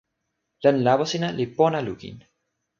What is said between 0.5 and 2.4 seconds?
len lawa sina li pona lukin.